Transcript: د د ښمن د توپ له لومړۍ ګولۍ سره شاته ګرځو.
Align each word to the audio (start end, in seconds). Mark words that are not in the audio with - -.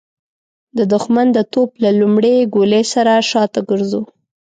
د 0.77 0.79
د 0.91 0.93
ښمن 1.03 1.27
د 1.33 1.39
توپ 1.53 1.69
له 1.83 1.89
لومړۍ 1.99 2.35
ګولۍ 2.53 2.83
سره 2.93 3.13
شاته 3.29 3.61
ګرځو. 3.69 4.01